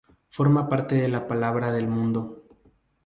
[0.29, 2.41] Forma parte de La palabra del mudo.